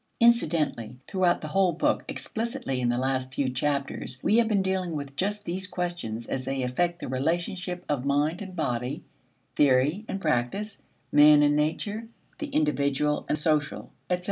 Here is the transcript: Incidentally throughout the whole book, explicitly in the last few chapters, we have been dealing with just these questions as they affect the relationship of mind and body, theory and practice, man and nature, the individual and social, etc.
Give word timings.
Incidentally 0.19 0.97
throughout 1.05 1.41
the 1.41 1.47
whole 1.49 1.73
book, 1.73 2.03
explicitly 2.07 2.81
in 2.81 2.89
the 2.89 2.97
last 2.97 3.35
few 3.35 3.49
chapters, 3.49 4.17
we 4.23 4.37
have 4.37 4.47
been 4.47 4.63
dealing 4.63 4.93
with 4.95 5.15
just 5.15 5.45
these 5.45 5.67
questions 5.67 6.25
as 6.25 6.43
they 6.43 6.63
affect 6.63 6.97
the 6.97 7.07
relationship 7.07 7.85
of 7.87 8.03
mind 8.03 8.41
and 8.41 8.55
body, 8.55 9.03
theory 9.55 10.03
and 10.07 10.19
practice, 10.19 10.81
man 11.11 11.43
and 11.43 11.55
nature, 11.55 12.07
the 12.39 12.47
individual 12.47 13.27
and 13.29 13.37
social, 13.37 13.93
etc. 14.09 14.19